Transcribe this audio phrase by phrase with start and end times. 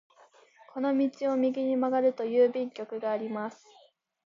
[0.73, 3.67] この道を右に曲がると郵便局があります。